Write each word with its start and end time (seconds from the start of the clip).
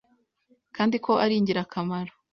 kandi 0.75 0.95
ko 1.05 1.11
ari 1.23 1.33
ingirakamaro 1.39 2.13